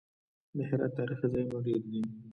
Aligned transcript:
د 0.57 0.59
هرات 0.69 0.91
تاریخي 0.99 1.27
ځایونه 1.33 1.57
ډیر 1.65 1.81
دي 1.91 2.01